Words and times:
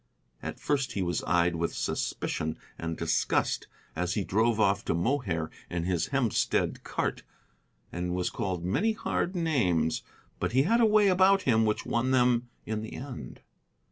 At 0.41 0.59
first 0.59 0.93
he 0.93 1.03
was 1.03 1.21
eyed 1.25 1.55
with 1.57 1.75
suspicion 1.75 2.57
and 2.75 2.97
disgust 2.97 3.67
as 3.95 4.15
he 4.15 4.23
drove 4.23 4.59
off 4.59 4.83
to 4.85 4.95
Mohair 4.95 5.51
in 5.69 5.83
his 5.83 6.07
Hempstead 6.07 6.83
cart, 6.83 7.21
and 7.91 8.15
was 8.15 8.31
called 8.31 8.65
many 8.65 8.93
hard 8.93 9.35
names. 9.35 10.01
But 10.39 10.53
he 10.53 10.63
had 10.63 10.81
a 10.81 10.87
way 10.87 11.07
about 11.07 11.43
him 11.43 11.65
which 11.65 11.85
won 11.85 12.09
them 12.09 12.49
in 12.65 12.81
the 12.81 12.93
end. 12.93 13.41